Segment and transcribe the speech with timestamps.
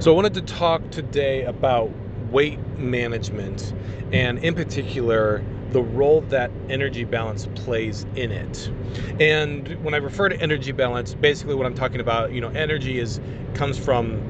[0.00, 1.90] So, I wanted to talk today about
[2.30, 3.74] weight management
[4.12, 8.70] and, in particular, the role that energy balance plays in it.
[9.18, 13.00] And when I refer to energy balance, basically what I'm talking about, you know, energy
[13.00, 13.20] is
[13.54, 14.22] comes from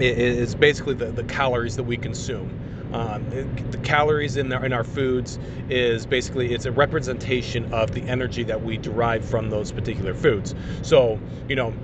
[0.00, 2.58] is basically the, the calories that we consume.
[2.94, 3.28] Um,
[3.70, 5.38] the calories in, the, in our foods
[5.68, 10.54] is basically it's a representation of the energy that we derive from those particular foods.
[10.80, 11.74] So you know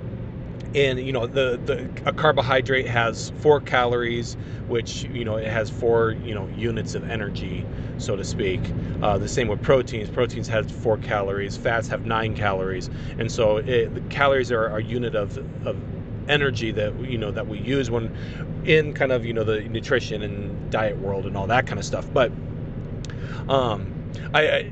[0.75, 4.35] and you know the the a carbohydrate has four calories
[4.67, 7.65] which you know it has four you know units of energy
[7.97, 8.61] so to speak.
[9.01, 10.09] Uh, the same with proteins.
[10.09, 11.57] Proteins has four calories.
[11.57, 12.89] Fats have nine calories.
[13.17, 15.77] And so it, the calories are a unit of of
[16.27, 18.15] energy that you know that we use when
[18.65, 21.85] in kind of you know the nutrition and diet world and all that kind of
[21.85, 22.07] stuff.
[22.13, 22.31] But
[23.49, 23.93] um
[24.33, 24.71] I, I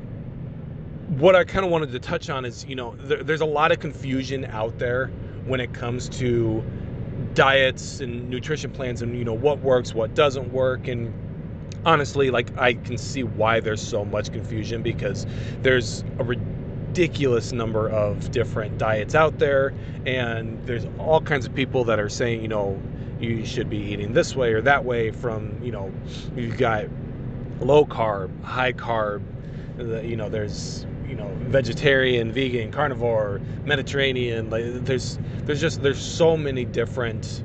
[1.08, 3.70] what I kind of wanted to touch on is, you know, there, there's a lot
[3.70, 5.10] of confusion out there
[5.44, 6.62] when it comes to
[7.34, 10.88] diets and nutrition plans and you know what works what doesn't work.
[10.88, 11.12] And
[11.84, 15.26] honestly like i can see why there's so much confusion because
[15.62, 19.74] there's a ridiculous number of different diets out there.
[20.06, 22.80] And there's all kinds of people that are saying you know
[23.20, 25.92] you should be eating this way or that way from you know
[26.36, 26.86] you've got
[27.60, 29.22] low carb high carb
[30.04, 36.36] you know there's you know vegetarian vegan carnivore mediterranean like there's there's just there's so
[36.36, 37.42] many different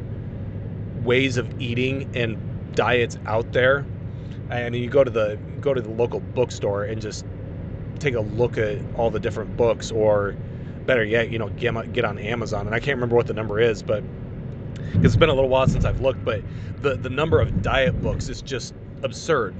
[1.04, 2.38] ways of eating and
[2.76, 3.86] diets out there.
[4.50, 7.26] And you go to the go to the local bookstore and just
[8.00, 10.36] take a look at all the different books or
[10.86, 12.68] better yet you know get, get on amazon.
[12.68, 14.04] And i can't remember what the number is but
[14.94, 16.42] it's been a little while since i've looked but
[16.82, 19.56] the the number of diet books is just absurd.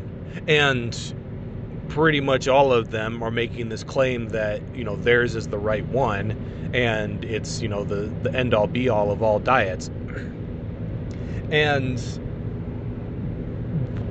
[0.47, 0.94] And
[1.89, 5.57] pretty much all of them are making this claim that you know theirs is the
[5.57, 6.31] right one
[6.73, 9.89] and it's you know the the end all be all of all diets.
[11.49, 12.02] And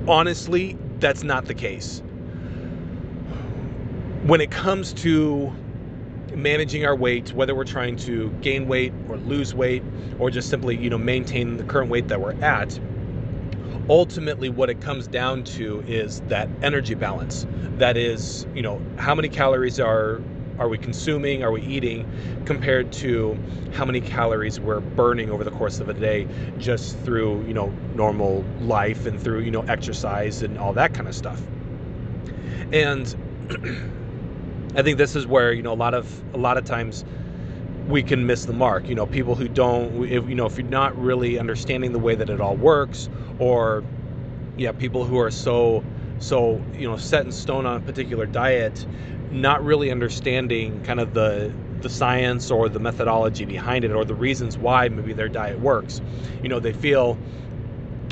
[0.08, 2.02] honestly that's not the case.
[4.22, 5.52] When it comes to
[6.34, 9.82] managing our weight whether we're trying to gain weight or lose weight
[10.18, 12.78] or just simply you know maintain the current weight that we're at
[13.88, 17.46] ultimately what it comes down to is that energy balance.
[17.78, 20.20] That is you know how many calories are
[20.58, 22.06] are we consuming are we eating
[22.46, 23.38] compared to
[23.72, 26.26] how many calories we're burning over the course of a day
[26.58, 31.08] just through you know normal life and through you know exercise and all that kind
[31.08, 31.40] of stuff.
[32.72, 33.14] And
[34.74, 37.04] i think this is where you know a lot of a lot of times
[37.88, 38.88] we can miss the mark.
[38.88, 42.14] You know, people who don't, if, you know, if you're not really understanding the way
[42.14, 43.08] that it all works,
[43.38, 43.84] or
[44.56, 45.84] yeah, people who are so
[46.18, 48.86] so you know set in stone on a particular diet,
[49.30, 54.14] not really understanding kind of the the science or the methodology behind it or the
[54.14, 56.00] reasons why maybe their diet works.
[56.42, 57.18] You know, they feel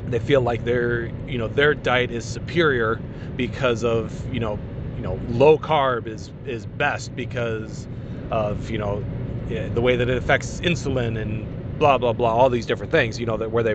[0.07, 3.01] they feel like their you know their diet is superior
[3.37, 4.59] because of you know
[4.97, 7.89] you know low carb is is best because
[8.31, 9.03] of you know
[9.49, 11.47] the way that it affects insulin and
[11.79, 13.75] blah blah blah all these different things you know that where they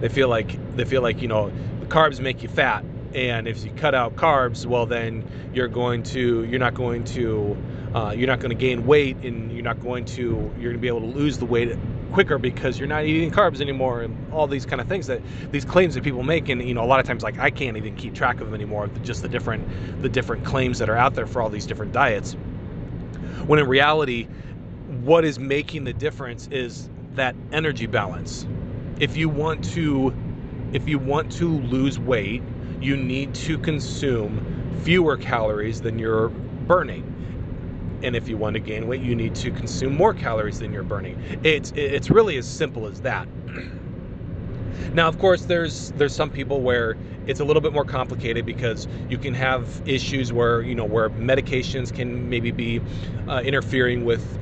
[0.00, 1.50] they feel like they feel like you know
[1.80, 2.84] the carbs make you fat.
[3.14, 7.56] And if you cut out carbs well then you're going to you're not going to
[7.94, 10.22] uh, you're not going to gain weight and you're not going to
[10.58, 11.74] you're going to be able to lose the weight
[12.12, 15.22] quicker because you're not eating carbs anymore and all these kind of things that
[15.52, 16.50] these claims that people make.
[16.50, 18.54] And you know a lot of times like I can't even keep track of them
[18.54, 19.66] anymore just the different
[20.02, 22.36] the different claims that are out there for all these different diets
[23.48, 24.28] when in reality,
[25.04, 28.46] what is making the difference is that energy balance.
[29.00, 30.14] If you want to
[30.72, 32.42] if you want to lose weight,
[32.80, 34.44] you need to consume
[34.84, 36.30] fewer calories than you're
[36.68, 37.04] burning.
[38.02, 40.84] And if you want to gain weight, you need to consume more calories than you're
[40.84, 41.20] burning.
[41.44, 43.28] It's it's really as simple as that.
[44.94, 46.96] Now, of course, there's there's some people where
[47.26, 51.10] it's a little bit more complicated because you can have issues where you know where
[51.10, 52.80] medications can maybe be
[53.28, 54.38] uh, interfering with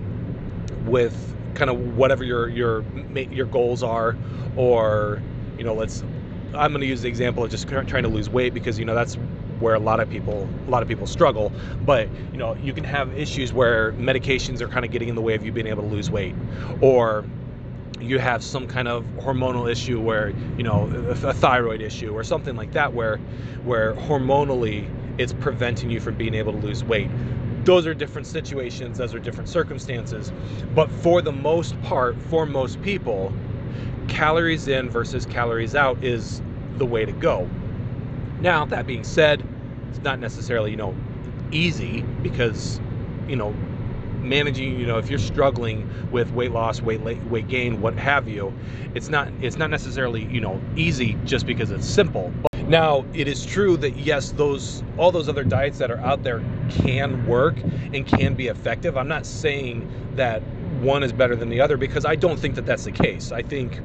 [0.87, 2.85] with kind of whatever your your
[3.31, 4.17] your goals are,
[4.57, 5.23] or
[5.59, 6.05] you know, let's.
[6.55, 8.95] I'm going to use the example of just trying to lose weight because you know
[8.95, 9.17] that's
[9.59, 11.51] where a lot of people a lot of people struggle
[11.85, 15.21] but you know you can have issues where medications are kind of getting in the
[15.21, 16.35] way of you being able to lose weight
[16.81, 17.25] or
[18.01, 20.85] you have some kind of hormonal issue where you know
[21.25, 23.19] a thyroid issue or something like that where
[23.65, 24.89] where hormonally
[25.19, 27.11] it's preventing you from being able to lose weight.
[27.65, 30.33] Those are different situations those are different circumstances
[30.75, 33.33] but for the most part for most people
[34.09, 36.43] calories in versus calories out is
[36.79, 37.49] the way to go.
[38.41, 39.43] Now that being said
[39.91, 40.95] it's not necessarily you know
[41.51, 42.81] easy because
[43.29, 43.55] you know
[44.29, 48.53] managing you know if you're struggling with weight loss weight weight gain what have you
[48.95, 52.33] it's not it's not necessarily you know easy just because it's simple.
[52.43, 56.23] But now it is true that yes those all those other diets that are out
[56.23, 57.57] there can work
[57.93, 58.97] and can be effective.
[58.97, 60.43] I'm not saying that
[60.81, 63.33] one is better than the other because i don't think that that's the case.
[63.33, 63.81] I think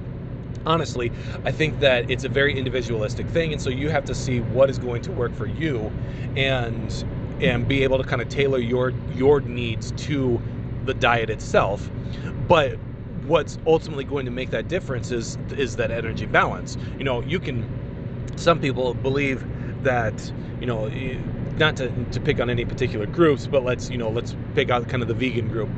[0.65, 1.11] honestly,
[1.43, 4.69] I think that it's a very individualistic thing, and so you have to see what
[4.69, 5.91] is going to work for you,
[6.35, 7.03] and
[7.41, 10.41] and be able to kind of tailor your your needs to
[10.85, 11.91] the diet itself.
[12.47, 12.79] But
[13.25, 16.77] what's ultimately going to make that difference is is that energy balance.
[16.97, 17.67] You know, you can.
[18.37, 19.45] Some people believe
[19.83, 20.89] that you know
[21.57, 24.87] not to, to pick on any particular groups, but let's you know let's pick out
[24.89, 25.69] kind of the vegan group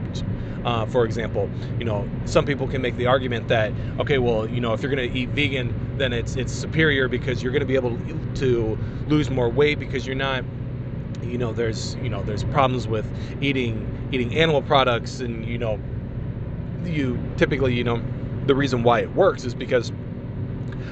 [0.65, 1.49] uh, for example,
[1.79, 4.93] you know, some people can make the argument that okay, well, you know, if you're
[4.93, 7.97] going to eat vegan, then it's it's superior because you're going to be able
[8.35, 8.77] to
[9.07, 10.43] lose more weight because you're not
[11.25, 13.05] you know there's you know there's problems with
[13.41, 15.79] eating eating animal products and you know
[16.83, 18.01] you typically you know
[18.45, 19.91] the reason why it works is because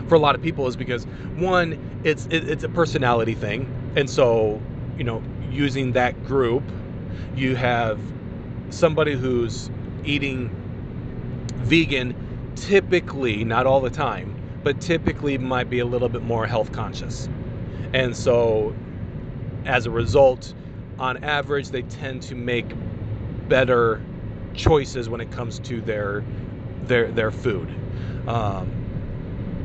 [0.08, 1.06] for a lot of people is because
[1.36, 4.62] one it's it, it's a personality thing and so
[4.98, 6.64] you know using that group
[7.36, 8.00] you have
[8.70, 9.70] somebody who's
[10.06, 10.50] eating
[11.58, 12.16] vegan
[12.56, 17.30] typically, not all the time, but typically might be a little bit more health conscious.
[17.94, 18.76] And so
[19.66, 20.54] as a result,
[21.00, 22.66] on average, they tend to make
[23.48, 24.02] better
[24.54, 26.24] choices when it comes to their
[26.84, 27.70] their their food.
[28.28, 28.72] Um,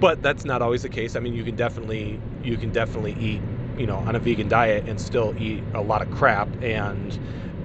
[0.01, 1.17] but that's not always the case.
[1.17, 3.41] I mean, you can definitely you can definitely eat,
[3.79, 7.19] you know, on a vegan diet and still eat a lot of crap and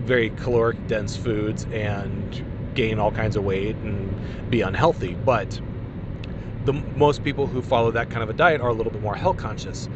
[0.03, 2.43] very caloric dense foods and
[2.73, 5.13] gain all kinds of weight and be unhealthy.
[5.13, 5.59] But
[6.65, 9.15] the most people who follow that kind of a diet are a little bit more
[9.15, 9.89] health conscious.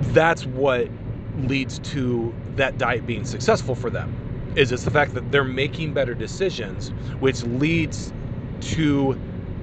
[0.00, 0.88] That's what
[1.38, 4.14] leads to that diet being successful for them.
[4.56, 6.88] Is it's the fact that they're making better decisions,
[7.20, 8.12] which leads
[8.60, 9.18] to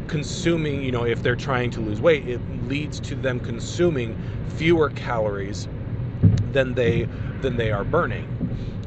[0.07, 4.17] consuming, you know, if they're trying to lose weight, it leads to them consuming
[4.55, 5.67] fewer calories
[6.51, 7.07] than they
[7.41, 8.31] than they are burning.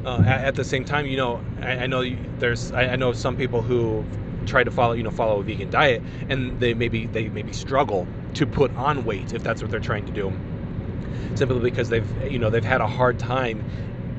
[0.05, 2.03] Uh, at, at, the same time, you know, I, I know
[2.39, 4.03] there's I, I, know some people who
[4.45, 8.07] try to follow you know follow a vegan diet and they maybe they maybe struggle
[8.33, 10.33] to put on weight if that's what they're trying to do,
[11.35, 13.63] simply because they've you know they've had a hard time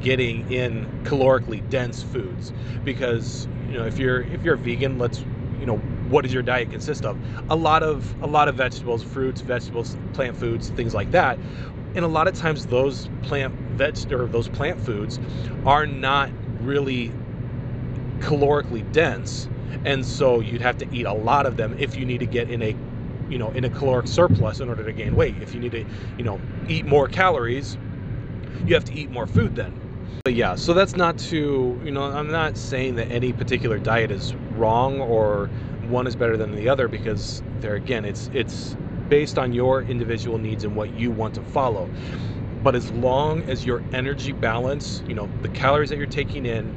[0.01, 2.53] getting in calorically dense foods.
[2.85, 5.25] Because you know if you're if you're vegan let's
[5.59, 5.77] you know
[6.09, 7.19] what does your diet consist of?
[7.51, 11.39] A lot of a lot of vegetables fruits vegetables plant foods things like that.
[11.95, 15.19] And a lot of times those plant veg or those plant foods
[15.67, 17.13] are not really
[18.21, 19.49] calorically dense.
[19.85, 22.51] And so you'd have to eat a lot of them if you need to get
[22.51, 22.77] in a
[23.31, 25.85] you know in a caloric surplus in order to gain weight if you need to
[26.19, 27.79] you know eat more calories
[28.67, 29.79] you have to eat more food then
[30.25, 34.11] but yeah so that's not to you know i'm not saying that any particular diet
[34.13, 35.51] is wrong or
[35.83, 38.77] one is better than the other because there again it's it's
[39.09, 41.91] based on your individual needs and what you want to follow.
[42.63, 46.77] But as long as your energy balance, you know, the calories that you're taking in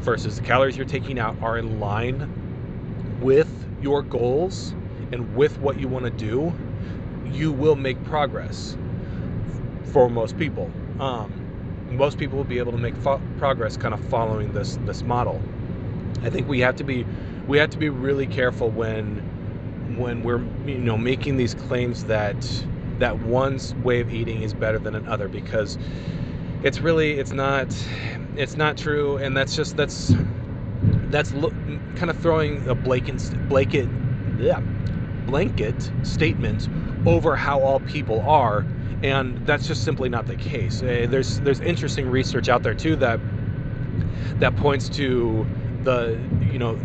[0.00, 2.30] versus the calories you're taking out are in line
[3.06, 4.76] with your goals
[5.12, 6.52] and with what you want to do,
[7.26, 8.76] you will make progress
[9.92, 10.70] for most people.
[11.00, 11.32] Um,
[11.90, 15.42] most people will be able to make fo- progress kind of following this this model.
[16.22, 17.06] I think we have to be
[17.46, 19.16] we have to be really careful when
[19.96, 22.36] when we're you know making these claims that
[22.98, 25.78] that one's way of eating is better than another because
[26.62, 27.68] it's really it's not
[28.36, 30.14] it's not true and that's just that's
[31.10, 31.52] that's lo-
[31.96, 33.88] kind of throwing a blanket blanket
[34.38, 34.60] yeah,
[35.28, 36.68] blanket statement
[37.06, 38.66] over how all people are
[39.02, 40.82] and that's just simply not the case.
[40.82, 43.20] Uh, there's there's interesting research out there too that
[44.40, 45.46] that points to
[45.84, 46.18] the
[46.52, 46.78] you know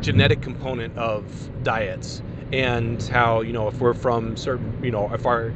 [0.00, 1.24] genetic component of
[1.62, 5.52] diets and how you know if we're from certain you know if our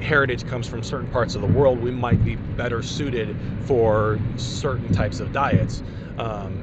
[0.00, 4.92] heritage comes from certain parts of the world we might be better suited for certain
[4.92, 5.82] types of diets.
[6.18, 6.62] Um,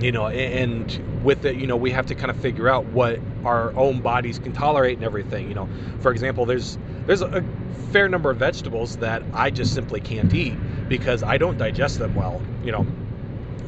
[0.00, 3.20] you know and with it you know we have to kind of figure out what
[3.44, 5.68] our own bodies can tolerate and everything you know.
[6.00, 7.44] For example there's there's a
[7.92, 12.14] fair number of vegetables that i just simply can't eat because i don't digest them
[12.14, 12.86] well you know.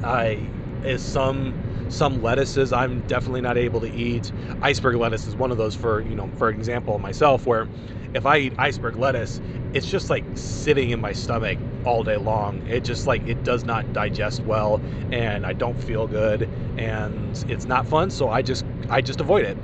[0.03, 1.55] I is some
[1.91, 4.33] some lettuces I'm definitely not able to eat.
[4.63, 7.69] Iceberg lettuce is one of those for, you know, for example, myself, where
[8.15, 9.41] if I eat iceberg lettuce,
[9.75, 12.67] it's just like sitting in my stomach all day long.
[12.69, 14.81] It just like, it does not digest well
[15.13, 18.11] and I don't feel good and it's not fun.
[18.11, 19.59] So I just, I just avoid it.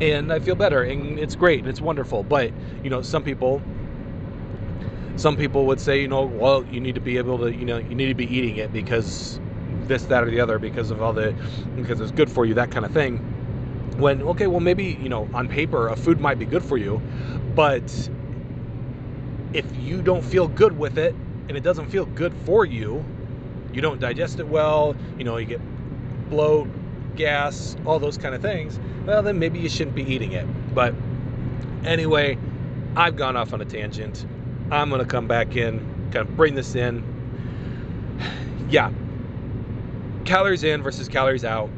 [0.00, 2.22] And I feel better and it's great and it's wonderful.
[2.24, 2.52] But,
[2.82, 3.62] you know, some people,
[5.16, 7.78] Some people would say, you know, well, you need to be able to, you know,
[7.78, 9.38] you need to be eating it because
[9.88, 11.34] this, that, or the other, because of all the,
[11.76, 13.18] because it's good for you, that kind of thing.
[13.98, 17.00] When, okay, well, maybe, you know, on paper, a food might be good for you,
[17.54, 18.10] but
[19.52, 21.14] if you don't feel good with it
[21.48, 23.04] and it doesn't feel good for you,
[23.72, 25.60] you don't digest it well, you know, you get
[26.28, 26.68] bloat,
[27.16, 30.46] gas, all those kind of things, well, then maybe you shouldn't be eating it.
[30.74, 30.94] But
[31.84, 32.38] anyway,
[32.96, 34.26] I've gone off on a tangent.
[34.70, 35.78] I'm going to come back in,
[36.12, 37.12] kind of bring this in.
[38.70, 38.90] Yeah,
[40.24, 41.70] calories in versus calories out.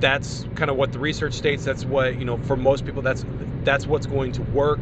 [0.00, 1.64] That's kind of what the research states.
[1.64, 3.24] That's what, you know, for most people, that's
[3.64, 4.80] that's what's going to work.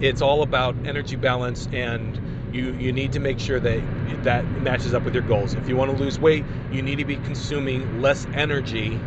[0.00, 2.20] It's all about energy balance and
[2.52, 3.82] you you need to make sure that
[4.24, 5.54] that matches up with your goals.
[5.54, 8.98] If you want to lose weight, you need to be consuming less energy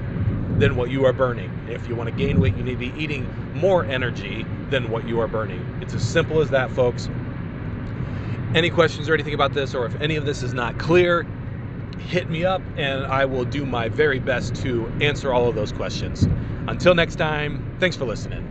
[0.58, 1.52] than what you are burning.
[1.70, 5.08] If you want to gain weight, you need to be eating more energy than what
[5.08, 5.80] you are burning.
[5.82, 7.10] It's as simple as that, folks.
[8.54, 11.26] Any questions or anything about this, or if any of this is not clear,
[12.02, 15.72] hit me up and I will do my very best to answer all of those
[15.72, 16.28] questions.
[16.68, 18.51] Until next time, thanks for listening.